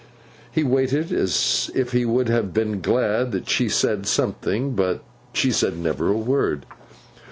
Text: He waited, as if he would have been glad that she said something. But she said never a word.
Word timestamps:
He 0.51 0.63
waited, 0.63 1.11
as 1.11 1.69
if 1.75 1.91
he 1.91 2.05
would 2.05 2.27
have 2.27 2.51
been 2.55 2.81
glad 2.81 3.31
that 3.33 3.47
she 3.47 3.69
said 3.69 4.07
something. 4.07 4.71
But 4.71 5.03
she 5.31 5.51
said 5.51 5.77
never 5.77 6.07
a 6.07 6.17
word. 6.17 6.65